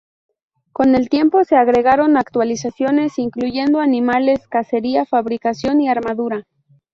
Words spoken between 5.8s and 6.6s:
armadura.